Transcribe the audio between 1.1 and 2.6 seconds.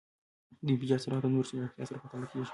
د نور د چټکتیا سره پرتله کېږی.